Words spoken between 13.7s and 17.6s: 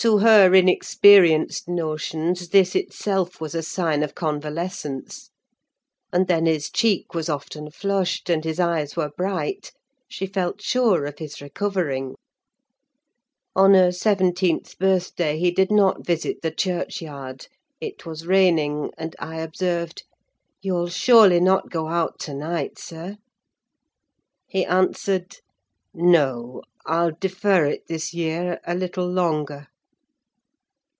her seventeenth birthday, he did not visit the churchyard: